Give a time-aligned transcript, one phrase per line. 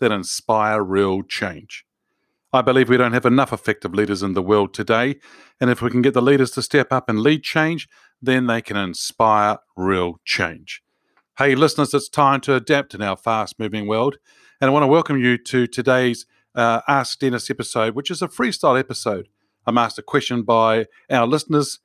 [0.00, 1.84] that inspire real change.
[2.52, 5.20] I believe we don't have enough effective leaders in the world today,
[5.60, 7.88] and if we can get the leaders to step up and lead change,
[8.20, 10.82] then they can inspire real change.
[11.38, 14.16] Hey, listeners, it's time to adapt in our fast-moving world,
[14.60, 18.28] and I want to welcome you to today's uh, Ask Dennis episode, which is a
[18.28, 19.28] freestyle episode.
[19.64, 21.78] I'm asked a question by our listeners,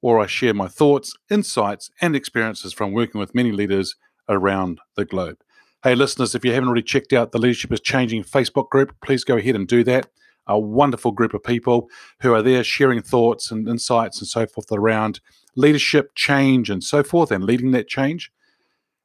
[0.00, 3.96] or I share my thoughts, insights, and experiences from working with many leaders
[4.28, 5.38] around the globe.
[5.84, 9.22] Hey, listeners, if you haven't already checked out the Leadership is Changing Facebook group, please
[9.22, 10.06] go ahead and do that.
[10.46, 11.90] A wonderful group of people
[12.22, 15.20] who are there sharing thoughts and insights and so forth around
[15.56, 18.32] leadership, change, and so forth, and leading that change.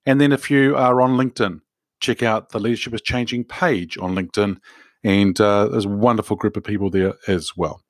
[0.05, 1.59] And then if you are on LinkedIn,
[1.99, 4.55] check out the Leadership is Changing page on LinkedIn.
[5.03, 7.81] And uh, there's a wonderful group of people there as well.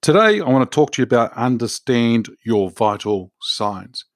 [0.00, 4.06] Today, I want to talk to you about understand your vital signs.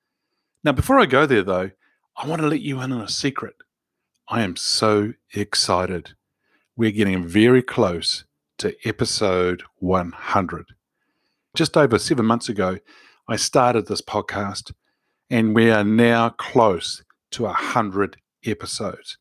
[0.64, 1.72] Now, before I go there, though,
[2.20, 3.54] I want to let you in on a secret.
[4.30, 6.10] I am so excited.
[6.76, 8.26] We're getting very close
[8.58, 10.66] to episode 100.
[11.56, 12.76] Just over seven months ago,
[13.26, 14.72] I started this podcast,
[15.30, 19.16] and we are now close to 100 episodes.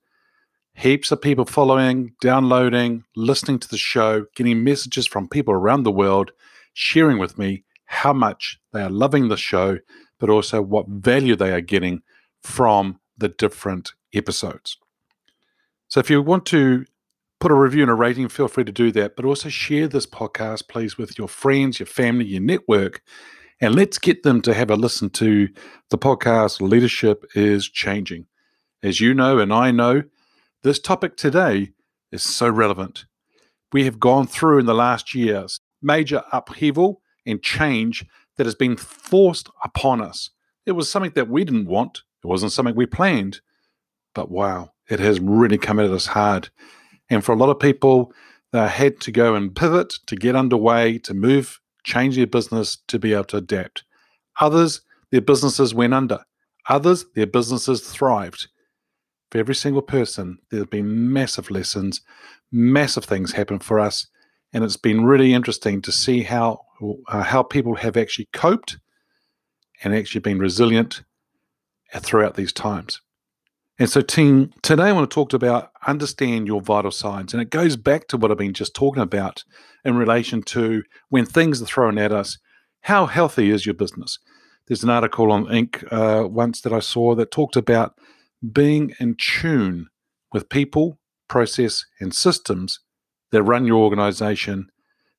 [0.73, 5.91] Heaps of people following, downloading, listening to the show, getting messages from people around the
[5.91, 6.31] world,
[6.73, 9.77] sharing with me how much they are loving the show,
[10.19, 12.01] but also what value they are getting
[12.43, 14.75] from the different episodes.
[15.97, 16.85] So if you want to
[17.39, 19.15] put a review and a rating, feel free to do that.
[19.15, 23.01] But also share this podcast, please, with your friends, your family, your network,
[23.59, 25.49] and let's get them to have a listen to
[25.89, 26.61] the podcast.
[26.61, 28.27] Leadership is changing.
[28.83, 30.03] As you know, and I know,
[30.61, 31.71] this topic today
[32.11, 33.07] is so relevant.
[33.73, 38.77] We have gone through in the last years major upheaval and change that has been
[38.77, 40.29] forced upon us.
[40.63, 43.41] It was something that we didn't want, it wasn't something we planned,
[44.13, 46.49] but wow, it has really come at us hard.
[47.09, 48.13] And for a lot of people,
[48.51, 52.99] they had to go and pivot to get underway, to move, change their business to
[52.99, 53.83] be able to adapt.
[54.39, 54.81] Others,
[55.11, 56.23] their businesses went under.
[56.69, 58.47] Others, their businesses thrived.
[59.31, 62.01] For every single person, there have been massive lessons,
[62.51, 64.07] massive things happen for us,
[64.53, 66.61] and it's been really interesting to see how
[67.07, 68.77] uh, how people have actually coped
[69.83, 71.03] and actually been resilient
[71.99, 73.01] throughout these times.
[73.79, 77.33] And so, team, today I want to talk about understand your vital signs.
[77.33, 79.43] And it goes back to what I've been just talking about
[79.85, 82.39] in relation to when things are thrown at us,
[82.81, 84.17] how healthy is your business?
[84.67, 85.85] There's an article on Inc.
[85.91, 87.93] Uh, once that I saw that talked about
[88.51, 89.87] being in tune
[90.33, 92.79] with people, process, and systems
[93.31, 94.69] that run your organization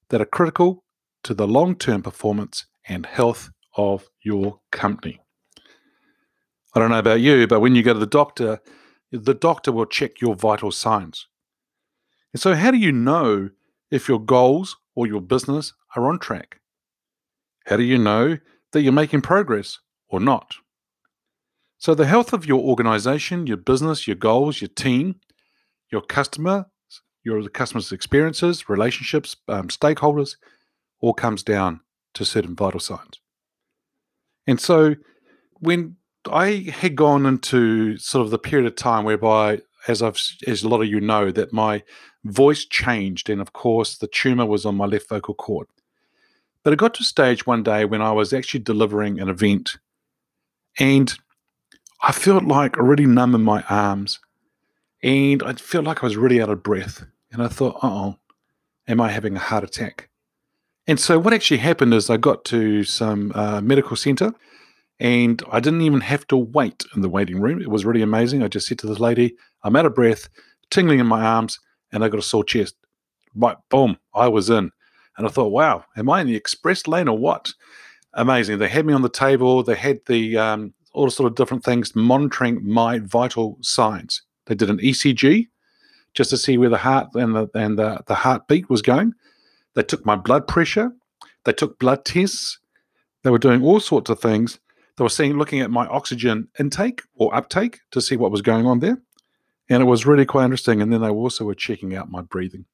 [0.09, 0.85] that are critical
[1.23, 5.21] to the long term performance and health of your company.
[6.75, 8.61] I don't know about you, but when you go to the doctor,
[9.11, 11.27] the doctor will check your vital signs.
[12.33, 13.51] And so, how do you know
[13.91, 16.61] if your goals or your business are on track?
[17.67, 18.39] How do you know
[18.73, 19.79] that you're making progress
[20.09, 20.57] or not?
[21.79, 25.21] So, the health of your organization, your business, your goals, your team,
[25.91, 26.67] your customer,
[27.25, 30.37] your customer's experiences, relationships, um, stakeholders,
[31.01, 31.81] all comes down
[32.15, 33.21] to certain vital signs.
[34.47, 34.97] And so,
[35.61, 35.97] when
[36.31, 40.69] I had gone into sort of the period of time whereby as I've as a
[40.69, 41.83] lot of you know, that my
[42.25, 45.67] voice changed, and of course the tumor was on my left vocal cord.
[46.63, 49.79] But it got to a stage one day when I was actually delivering an event,
[50.79, 51.13] and
[52.03, 54.21] I felt like really numb in my arms,
[55.03, 57.05] and I felt like I was really out of breath.
[57.31, 58.17] And I thought, oh,
[58.87, 60.09] am I having a heart attack?
[60.87, 64.33] And so what actually happened is I got to some uh, medical center
[65.01, 67.61] and I didn't even have to wait in the waiting room.
[67.61, 68.43] It was really amazing.
[68.43, 70.29] I just said to this lady, I'm out of breath,
[70.71, 71.59] tingling in my arms,
[71.93, 72.75] and I got a sore chest.
[73.35, 74.71] Right, boom, I was in.
[75.17, 77.53] And I thought, wow, am I in the express lane or what?
[78.15, 78.59] Amazing.
[78.59, 79.63] They had me on the table.
[79.63, 84.23] They had the um, all sort of different things monitoring my vital signs.
[84.47, 85.47] They did an ECG
[86.15, 89.13] just to see where the heart and the and the, the heartbeat was going.
[89.75, 90.91] They took my blood pressure.
[91.45, 92.59] They took blood tests.
[93.23, 94.59] They were doing all sorts of things.
[94.99, 98.67] They were seeing, looking at my oxygen intake or uptake to see what was going
[98.67, 99.01] on there.
[99.71, 100.83] And it was really quite interesting.
[100.83, 102.65] And then they also were checking out my breathing.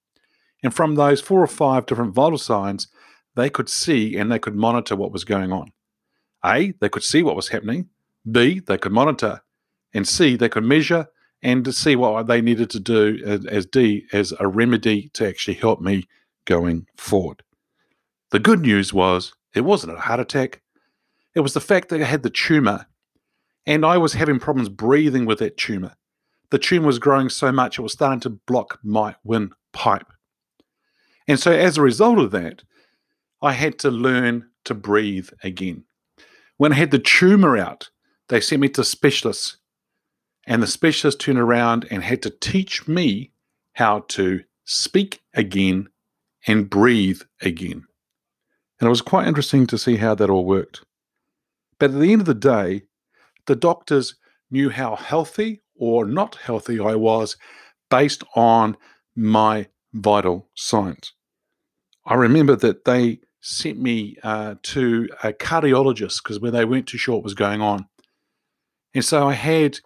[0.62, 2.88] And from those four or five different vital signs,
[3.36, 5.72] they could see and they could monitor what was going on.
[6.44, 7.90] A, they could see what was happening.
[8.30, 9.42] B, they could monitor.
[9.92, 11.08] And C, they could measure
[11.42, 15.54] and to see what they needed to do as, D, as a remedy to actually
[15.54, 16.04] help me
[16.46, 17.42] going forward.
[18.30, 20.62] The good news was it wasn't a heart attack.
[21.34, 22.86] It was the fact that I had the tumor
[23.66, 25.94] and I was having problems breathing with that tumor.
[26.50, 30.06] The tumor was growing so much it was starting to block my windpipe.
[31.26, 32.62] And so, as a result of that,
[33.40, 35.84] I had to learn to breathe again.
[36.58, 37.90] When I had the tumor out,
[38.28, 39.56] they sent me to specialists,
[40.46, 43.32] and the specialist turned around and had to teach me
[43.72, 45.88] how to speak again
[46.46, 47.86] and breathe again.
[48.78, 50.84] And it was quite interesting to see how that all worked.
[51.78, 52.82] But at the end of the day,
[53.46, 54.16] the doctors
[54.50, 57.36] knew how healthy or not healthy I was
[57.90, 58.76] based on
[59.16, 61.12] my vital signs.
[62.06, 66.98] I remember that they sent me uh, to a cardiologist because where they weren't too
[66.98, 67.86] sure what was going on.
[68.94, 69.78] And so I had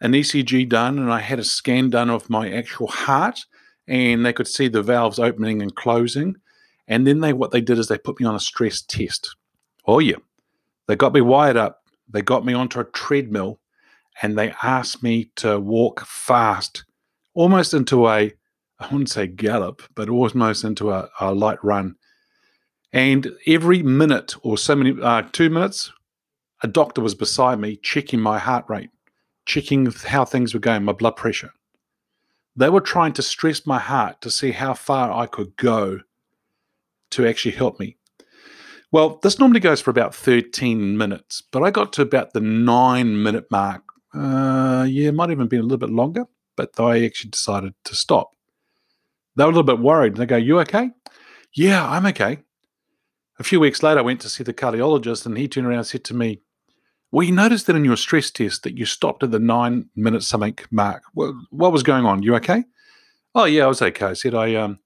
[0.00, 3.40] an ECG done and I had a scan done of my actual heart
[3.86, 6.36] and they could see the valves opening and closing.
[6.86, 9.34] And then they what they did is they put me on a stress test.
[9.86, 10.16] Oh yeah.
[10.88, 11.82] They got me wired up.
[12.08, 13.60] They got me onto a treadmill
[14.22, 16.84] and they asked me to walk fast,
[17.34, 18.32] almost into a,
[18.80, 21.94] I wouldn't say gallop, but almost into a, a light run.
[22.92, 25.92] And every minute or so many, uh, two minutes,
[26.62, 28.90] a doctor was beside me checking my heart rate,
[29.44, 31.52] checking how things were going, my blood pressure.
[32.56, 36.00] They were trying to stress my heart to see how far I could go
[37.10, 37.97] to actually help me.
[38.90, 43.22] Well, this normally goes for about 13 minutes, but I got to about the nine
[43.22, 43.82] minute mark.
[44.14, 46.24] Uh, yeah, it might even been a little bit longer,
[46.56, 48.30] but I actually decided to stop.
[49.36, 50.16] They were a little bit worried.
[50.16, 50.90] They go, You okay?
[51.54, 52.38] Yeah, I'm okay.
[53.38, 55.86] A few weeks later, I went to see the cardiologist, and he turned around and
[55.86, 56.40] said to me,
[57.12, 60.58] We noticed that in your stress test that you stopped at the nine minute something
[60.70, 61.02] mark.
[61.12, 62.22] What, what was going on?
[62.22, 62.64] You okay?
[63.34, 64.06] Oh, yeah, I was okay.
[64.06, 64.78] I said, I, um,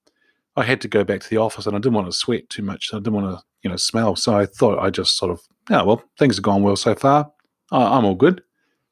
[0.55, 2.61] I had to go back to the office and I didn't want to sweat too
[2.61, 2.91] much.
[2.93, 4.15] I didn't want to you know smell.
[4.15, 7.31] So I thought I just sort of, yeah, well, things have gone well so far.
[7.71, 8.43] I'm all good,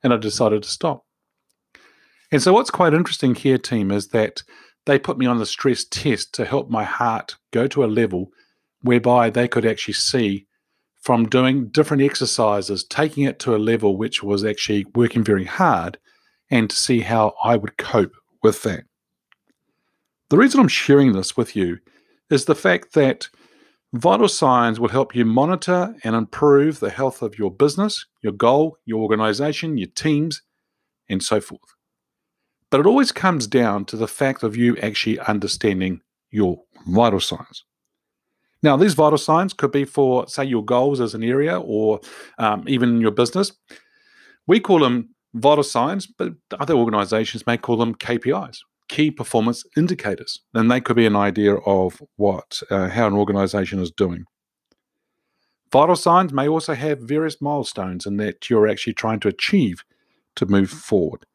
[0.02, 1.06] and I decided to stop.
[2.32, 4.42] And so what's quite interesting here, team, is that
[4.86, 8.32] they put me on the stress test to help my heart go to a level
[8.82, 10.48] whereby they could actually see
[11.02, 16.00] from doing different exercises, taking it to a level which was actually working very hard,
[16.50, 18.86] and to see how I would cope with that.
[20.32, 21.80] The reason I'm sharing this with you
[22.30, 23.28] is the fact that
[23.92, 28.78] Vital signs will help you monitor and improve the health of your business, your goal,
[28.86, 30.42] your organization, your teams,
[31.10, 31.76] and so forth.
[32.70, 37.66] But it always comes down to the fact of you actually understanding your vital signs.
[38.64, 42.00] Now, these vital signs could be for, say, your goals as an area or
[42.38, 43.52] um, even your business.
[44.48, 48.60] We call them vital signs, but other organizations may call them KPIs
[48.92, 50.42] key performance indicators.
[50.54, 54.26] And they could be an idea of what uh, how an organization is doing.
[55.72, 59.86] Vital signs may also have various milestones and that you're actually trying to achieve
[60.36, 61.26] to move forward.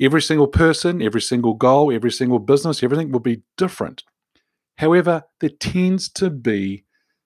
[0.00, 4.04] Every single person, every single goal, every single business, everything will be different.
[4.78, 6.84] However, there tends to be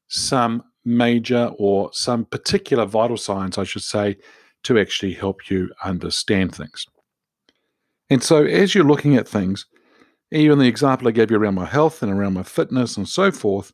[0.08, 4.16] some major or some particular vital signs, I should say,
[4.62, 6.86] to actually help you understand things.
[8.10, 9.66] And so, as you're looking at things,
[10.32, 13.30] even the example I gave you around my health and around my fitness and so
[13.30, 13.72] forth,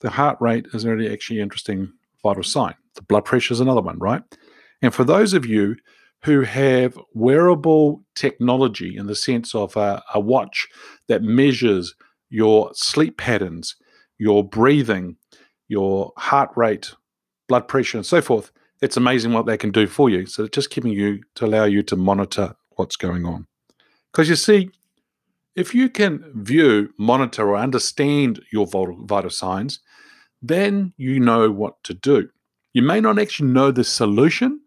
[0.00, 2.74] the heart rate is really actually interesting vital sign.
[2.94, 4.22] The blood pressure is another one, right?
[4.82, 5.76] And for those of you
[6.24, 10.68] who have wearable technology in the sense of a, a watch
[11.08, 11.94] that measures
[12.30, 13.76] your sleep patterns,
[14.18, 15.16] your breathing,
[15.68, 16.92] your heart rate,
[17.48, 18.52] blood pressure, and so forth,
[18.82, 20.26] it's amazing what they can do for you.
[20.26, 23.46] So, just keeping you to allow you to monitor what's going on.
[24.12, 24.70] Because you see,
[25.54, 29.80] if you can view, monitor, or understand your vital signs,
[30.40, 32.28] then you know what to do.
[32.72, 34.60] You may not actually know the solution,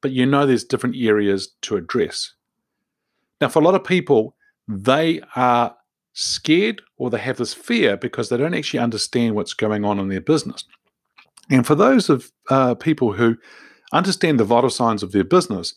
[0.00, 2.34] but you know there's different areas to address.
[3.40, 4.36] Now, for a lot of people,
[4.68, 5.76] they are
[6.12, 10.08] scared or they have this fear because they don't actually understand what's going on in
[10.08, 10.64] their business.
[11.50, 13.36] And for those of uh, people who
[13.92, 15.74] understand the vital signs of their business,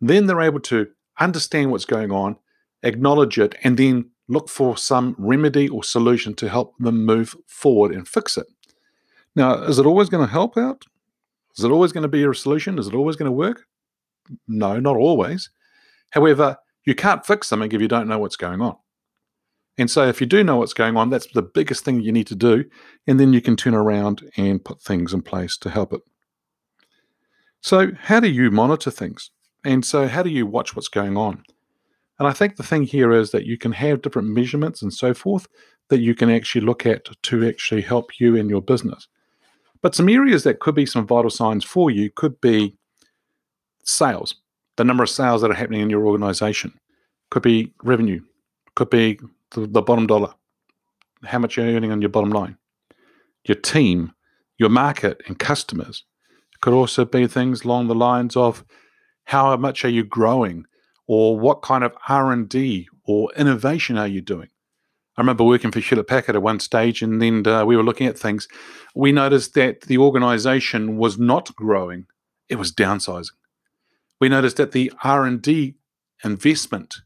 [0.00, 2.36] then they're able to understand what's going on,
[2.82, 7.92] acknowledge it, and then look for some remedy or solution to help them move forward
[7.92, 8.46] and fix it.
[9.34, 10.84] Now, is it always going to help out?
[11.56, 12.78] Is it always going to be a solution?
[12.78, 13.64] Is it always going to work?
[14.46, 15.50] No, not always.
[16.10, 18.76] However, you can't fix something if you don't know what's going on.
[19.76, 22.26] And so, if you do know what's going on, that's the biggest thing you need
[22.26, 22.64] to do.
[23.06, 26.00] And then you can turn around and put things in place to help it.
[27.60, 29.30] So, how do you monitor things?
[29.64, 31.44] And so, how do you watch what's going on?
[32.18, 35.14] And I think the thing here is that you can have different measurements and so
[35.14, 35.46] forth
[35.88, 39.08] that you can actually look at to actually help you in your business.
[39.80, 42.76] But some areas that could be some vital signs for you could be
[43.84, 44.34] sales,
[44.76, 46.78] the number of sales that are happening in your organization,
[47.30, 48.20] could be revenue,
[48.74, 49.18] could be
[49.52, 50.34] the, the bottom dollar,
[51.24, 52.56] how much you're earning on your bottom line,
[53.44, 54.12] your team,
[54.58, 56.04] your market, and customers.
[56.52, 58.64] It could also be things along the lines of
[59.24, 60.66] how much are you growing,
[61.08, 64.50] or what kind of R and D or innovation are you doing?
[65.16, 68.06] I remember working for Hewlett Packard at one stage, and then uh, we were looking
[68.06, 68.46] at things.
[68.94, 72.06] We noticed that the organization was not growing;
[72.48, 73.32] it was downsizing.
[74.20, 75.74] We noticed that the R and D
[76.22, 76.98] investment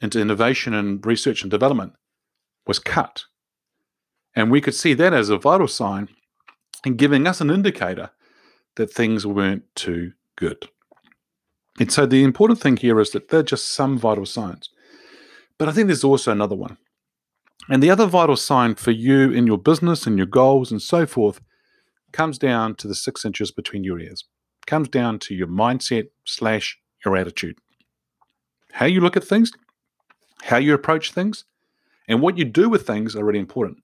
[0.00, 1.94] into innovation and research and development
[2.66, 3.24] was cut,
[4.36, 6.08] and we could see that as a vital sign
[6.84, 8.10] and giving us an indicator
[8.76, 10.68] that things weren't too good.
[11.78, 14.70] And so the important thing here is that they're just some vital signs.
[15.58, 16.78] But I think there's also another one.
[17.68, 21.06] And the other vital sign for you in your business and your goals and so
[21.06, 21.40] forth
[22.12, 24.24] comes down to the six inches between your ears.
[24.66, 27.58] Comes down to your mindset slash your attitude.
[28.72, 29.50] How you look at things,
[30.42, 31.44] how you approach things,
[32.08, 33.78] and what you do with things are really important.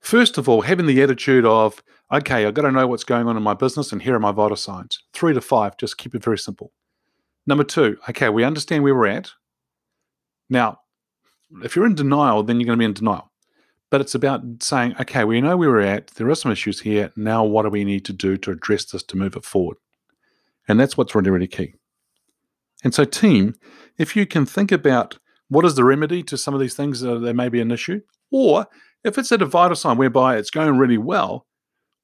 [0.00, 1.82] First of all, having the attitude of,
[2.12, 4.32] okay, I've got to know what's going on in my business, and here are my
[4.32, 4.98] vital signs.
[5.12, 6.72] Three to five, just keep it very simple.
[7.46, 9.32] Number two, okay, we understand where we're at.
[10.48, 10.80] Now,
[11.62, 13.30] if you're in denial, then you're going to be in denial.
[13.90, 16.08] But it's about saying, okay, we know where we're at.
[16.08, 17.12] There are some issues here.
[17.16, 19.76] Now, what do we need to do to address this to move it forward?
[20.66, 21.74] And that's what's really, really key.
[22.82, 23.54] And so, team,
[23.98, 27.20] if you can think about what is the remedy to some of these things that
[27.20, 28.66] there may be an issue, or
[29.04, 31.46] if it's a divider sign whereby it's going really well,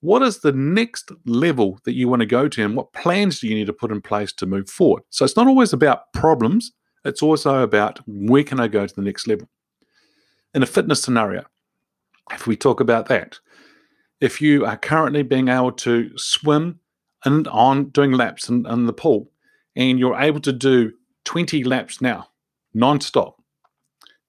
[0.01, 3.49] what is the next level that you want to go to and what plans do
[3.49, 5.03] you need to put in place to move forward?
[5.11, 6.73] So it's not always about problems,
[7.05, 9.49] it's also about where can I go to the next level.
[10.55, 11.45] In a fitness scenario,
[12.33, 13.39] if we talk about that,
[14.21, 16.81] if you are currently being able to swim
[17.25, 19.31] and on doing laps in, in the pool,
[19.77, 20.93] and you're able to do
[21.25, 22.29] 20 laps now,
[22.75, 23.37] non-stop.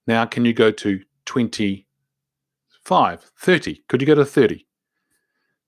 [0.08, 3.84] Now, can you go to 25, 30?
[3.88, 4.66] Could you go to 30?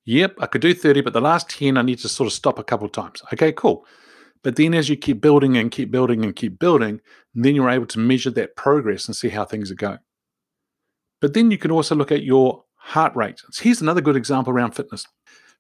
[0.06, 2.60] Yep, I could do 30, but the last 10, I need to sort of stop
[2.60, 3.22] a couple times.
[3.32, 3.86] Okay, cool.
[4.44, 7.00] But then as you keep building and keep building and keep building,
[7.34, 10.00] then you're able to measure that progress and see how things are going.
[11.22, 13.42] But then you can also look at your heart rate.
[13.58, 15.06] Here's another good example around fitness.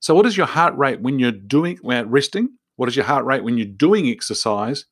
[0.02, 2.50] So, what is your heart rate when you're doing when you're resting?
[2.76, 4.86] What is your heart rate when you're doing exercise?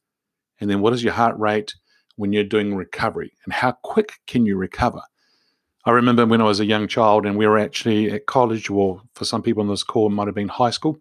[0.61, 1.73] And then what is your heart rate
[2.15, 3.33] when you're doing recovery?
[3.43, 5.01] And how quick can you recover?
[5.85, 9.01] I remember when I was a young child and we were actually at college, or
[9.15, 10.99] for some people on this call, might have been high school.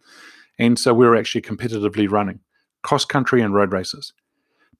[0.58, 2.40] And so we were actually competitively running
[2.82, 4.12] cross country and road races.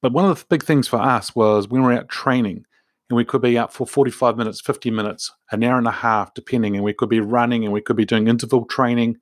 [0.01, 2.65] But one of the big things for us was when we were out training,
[3.11, 6.33] and we could be out for 45 minutes, 50 minutes, an hour and a half,
[6.33, 9.17] depending, and we could be running and we could be doing interval training,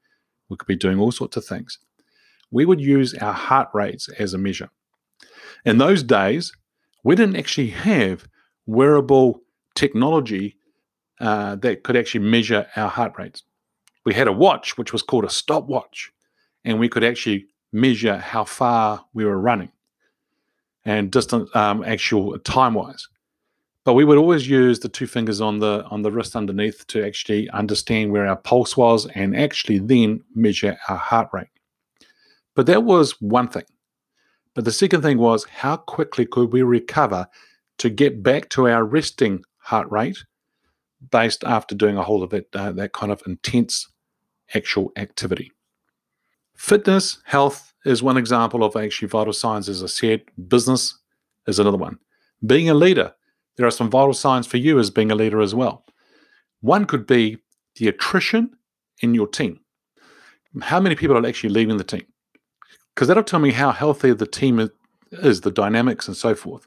[0.49, 1.79] we could be doing all sorts of things.
[2.51, 4.71] We would use our heart rates as a measure.
[5.65, 6.53] In those days,
[7.03, 8.29] we didn't actually have
[8.67, 9.41] wearable
[9.75, 10.58] technology
[11.21, 13.43] uh, that could actually measure our heart rates.
[14.05, 16.13] We had a watch, which was called a stopwatch,
[16.65, 19.71] and we could actually measure how far we were running
[20.85, 23.09] and distance, um, actual time wise.
[23.85, 27.05] But we would always use the two fingers on the on the wrist underneath to
[27.05, 31.49] actually understand where our pulse was and actually then measure our heart rate.
[32.55, 33.65] But that was one thing.
[34.55, 37.29] But the second thing was how quickly could we recover
[37.79, 40.19] to get back to our resting heart rate
[41.11, 43.89] based after doing a whole of it, uh, that kind of intense
[44.55, 45.53] actual activity.
[46.57, 50.23] Fitness, health is one example of actually vital signs, as I said.
[50.49, 50.99] Business
[51.47, 51.99] is another one.
[52.45, 53.15] Being a leader,
[53.57, 55.85] there are some vital signs for you as being a leader as well.
[56.61, 57.39] One could be
[57.77, 58.51] the attrition
[59.03, 59.61] in your team.
[60.63, 62.07] How many people are actually leaving the team?
[62.95, 64.69] Because that'll tell me how healthy the team
[65.13, 66.67] is, the dynamics, and so forth.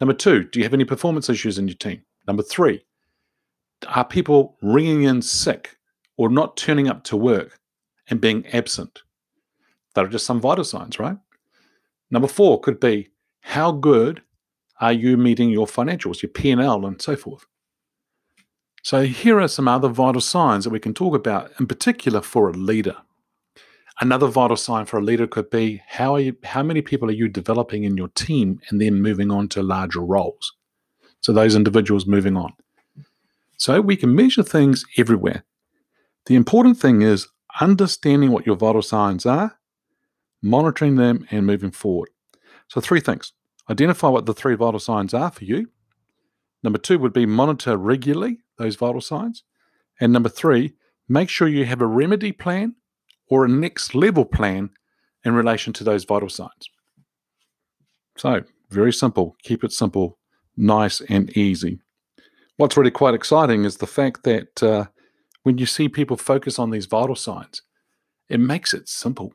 [0.00, 2.02] Number two, do you have any performance issues in your team?
[2.26, 2.82] Number three,
[3.88, 5.78] are people ringing in sick
[6.16, 7.58] or not turning up to work
[8.08, 9.02] and being absent?
[9.94, 11.16] That are just some vital signs, right?
[12.10, 13.08] Number four could be
[13.40, 14.22] how good
[14.80, 17.46] are you meeting your financials, your P&L and so forth?
[18.82, 22.48] So here are some other vital signs that we can talk about in particular for
[22.48, 22.96] a leader.
[24.00, 27.28] Another vital sign for a leader could be how you, how many people are you
[27.28, 30.54] developing in your team and then moving on to larger roles.
[31.20, 32.54] So those individuals moving on.
[33.60, 35.44] So we can measure things everywhere.
[36.24, 37.28] The important thing is
[37.60, 39.58] understanding what your vital signs are,
[40.42, 42.08] monitoring them, and moving forward.
[42.68, 43.34] So, three things
[43.68, 45.66] identify what the three vital signs are for you.
[46.62, 49.44] Number two would be monitor regularly those vital signs.
[50.00, 50.72] And number three,
[51.06, 52.76] make sure you have a remedy plan
[53.28, 54.70] or a next level plan
[55.22, 56.70] in relation to those vital signs.
[58.16, 59.36] So, very simple.
[59.42, 60.18] Keep it simple,
[60.56, 61.80] nice, and easy.
[62.60, 64.84] What's really quite exciting is the fact that uh,
[65.44, 67.62] when you see people focus on these vital signs,
[68.28, 69.32] it makes it simple.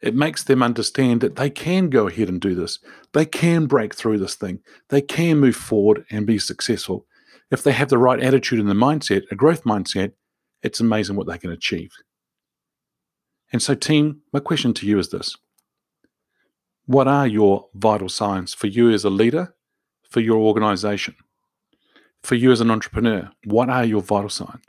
[0.00, 2.80] It makes them understand that they can go ahead and do this.
[3.12, 4.58] They can break through this thing.
[4.88, 7.06] They can move forward and be successful.
[7.52, 10.10] If they have the right attitude and the mindset, a growth mindset,
[10.64, 11.92] it's amazing what they can achieve.
[13.52, 15.36] And so, team, my question to you is this
[16.86, 19.54] What are your vital signs for you as a leader,
[20.10, 21.14] for your organization,
[22.22, 23.30] for you as an entrepreneur?
[23.44, 24.64] What are your vital signs?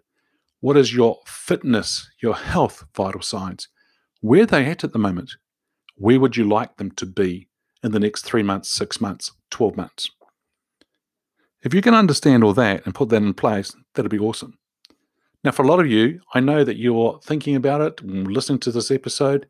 [0.60, 3.68] What is your fitness, your health vital signs?
[4.22, 5.36] Where are they at at the moment?
[5.96, 7.50] Where would you like them to be
[7.84, 10.10] in the next three months, six months, 12 months?
[11.62, 14.58] If you can understand all that and put that in place, that'd be awesome.
[15.44, 18.72] Now, for a lot of you, I know that you're thinking about it, listening to
[18.72, 19.48] this episode,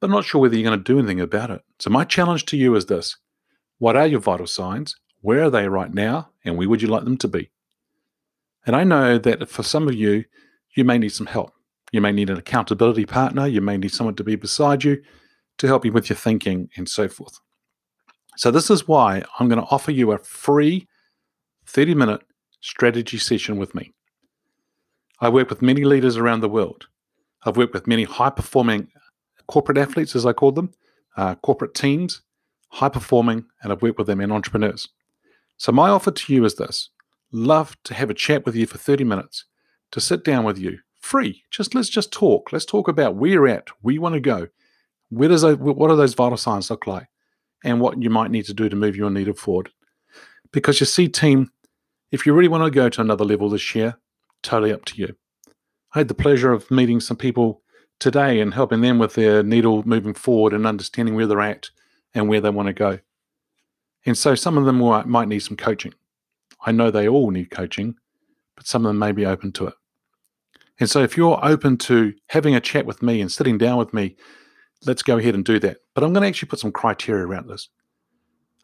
[0.00, 1.62] but not sure whether you're going to do anything about it.
[1.78, 3.16] So, my challenge to you is this
[3.78, 4.96] What are your vital signs?
[5.22, 6.28] Where are they right now?
[6.44, 7.50] And where would you like them to be?
[8.66, 10.24] And I know that for some of you,
[10.76, 11.52] you may need some help.
[11.92, 13.46] You may need an accountability partner.
[13.46, 15.02] You may need someone to be beside you
[15.58, 17.38] to help you with your thinking and so forth.
[18.36, 20.88] So, this is why I'm going to offer you a free
[21.66, 22.22] 30 minute
[22.60, 23.92] strategy session with me.
[25.20, 26.88] I work with many leaders around the world.
[27.44, 28.88] I've worked with many high performing
[29.46, 30.72] corporate athletes, as I call them,
[31.16, 32.22] uh, corporate teams,
[32.70, 34.88] high performing, and I've worked with them in entrepreneurs.
[35.56, 36.90] So, my offer to you is this
[37.32, 39.44] love to have a chat with you for 30 minutes,
[39.90, 41.42] to sit down with you, free.
[41.50, 42.52] Just let's just talk.
[42.52, 44.48] Let's talk about where you're at, where you want to go.
[45.10, 47.06] Where does that, what do those vital signs look like,
[47.64, 49.70] and what you might need to do to move your needle forward?
[50.52, 51.50] Because you see, team,
[52.10, 53.96] if you really want to go to another level this year,
[54.42, 55.16] totally up to you.
[55.94, 57.62] I had the pleasure of meeting some people
[58.00, 61.70] today and helping them with their needle moving forward and understanding where they're at
[62.14, 62.98] and where they want to go.
[64.06, 65.94] And so some of them might need some coaching.
[66.66, 67.96] I know they all need coaching,
[68.56, 69.74] but some of them may be open to it.
[70.80, 73.94] And so if you're open to having a chat with me and sitting down with
[73.94, 74.16] me,
[74.86, 75.78] let's go ahead and do that.
[75.94, 77.68] But I'm going to actually put some criteria around this.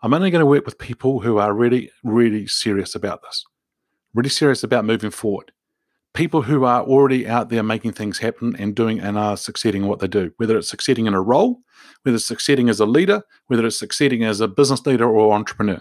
[0.02, 3.44] I'm only going to work with people who are really, really serious about this,
[4.14, 5.52] really serious about moving forward.
[6.12, 9.88] People who are already out there making things happen and doing and are succeeding in
[9.88, 11.60] what they do, whether it's succeeding in a role,
[12.02, 15.80] whether it's succeeding as a leader, whether it's succeeding as a business leader or entrepreneur.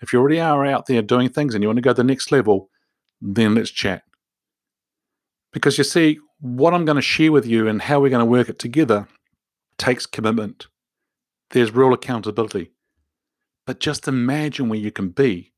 [0.00, 2.04] If you already are out there doing things and you want to go to the
[2.04, 2.70] next level,
[3.20, 4.02] then let's chat.
[5.52, 8.30] Because you see, what I'm going to share with you and how we're going to
[8.30, 9.06] work it together
[9.78, 10.66] takes commitment.
[11.50, 12.72] There's real accountability.
[13.66, 15.52] But just imagine where you can be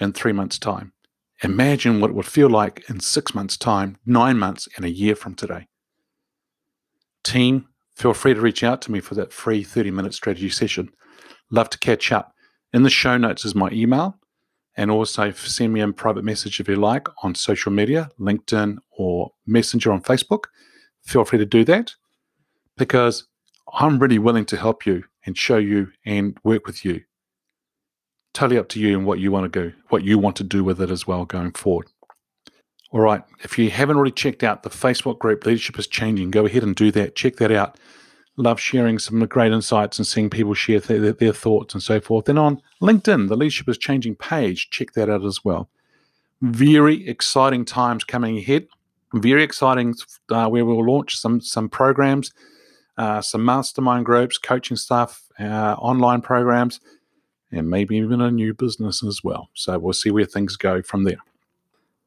[0.00, 0.92] in three months' time.
[1.42, 5.16] Imagine what it would feel like in six months' time, nine months, and a year
[5.16, 5.68] from today.
[7.24, 10.90] Team, feel free to reach out to me for that free 30 minute strategy session.
[11.50, 12.34] Love to catch up.
[12.72, 14.18] In the show notes is my email,
[14.76, 19.32] and also send me a private message if you like on social media, LinkedIn or
[19.46, 20.44] Messenger on Facebook.
[21.02, 21.94] Feel free to do that
[22.76, 23.26] because
[23.72, 27.02] I'm really willing to help you and show you and work with you.
[28.32, 30.62] Totally up to you and what you want to do, what you want to do
[30.62, 31.88] with it as well going forward.
[32.92, 33.22] All right.
[33.42, 36.74] If you haven't already checked out the Facebook group, Leadership is Changing, go ahead and
[36.74, 37.14] do that.
[37.14, 37.76] Check that out
[38.40, 42.24] love sharing some great insights and seeing people share th- their, thoughts and so forth.
[42.24, 45.68] Then on LinkedIn, the Leadership is Changing page, check that out as well.
[46.40, 48.66] Very exciting times coming ahead.
[49.12, 49.94] Very exciting
[50.30, 52.32] uh, where we'll launch some some programs,
[52.96, 56.80] uh, some mastermind groups, coaching stuff, uh, online programs,
[57.52, 59.50] and maybe even a new business as well.
[59.54, 61.18] So we'll see where things go from there.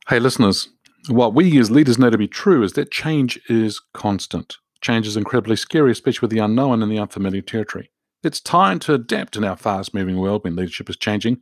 [0.08, 0.69] Hey, listeners,
[1.10, 4.58] what we as leaders know to be true is that change is constant.
[4.82, 7.89] Change is incredibly scary, especially with the unknown and the unfamiliar territory.
[8.23, 11.39] It's time to adapt in our fast moving world when leadership is changing.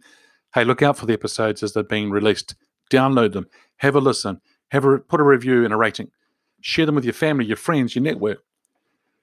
[0.54, 2.56] Hey, look out for the episodes as they're being released.
[2.92, 6.10] Download them, have a listen, have a, put a review and a rating.
[6.62, 8.44] Share them with your family, your friends, your network.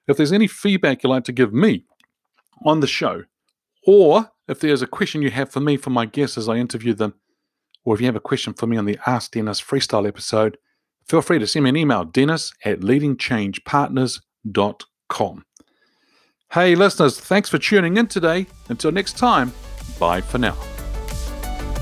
[0.07, 1.85] If there's any feedback you'd like to give me
[2.65, 3.23] on the show,
[3.85, 6.93] or if there's a question you have for me for my guests as I interview
[6.93, 7.13] them,
[7.85, 10.57] or if you have a question for me on the Ask Dennis Freestyle episode,
[11.07, 15.45] feel free to send me an email, dennis at leadingchangepartners.com.
[16.51, 18.47] Hey, listeners, thanks for tuning in today.
[18.69, 19.53] Until next time,
[19.99, 20.57] bye for now.